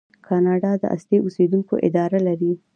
کاناډا 0.27 0.71
د 0.81 0.83
اصلي 0.95 1.17
اوسیدونکو 1.21 1.73
اداره 1.87 2.19
لري. 2.27 2.53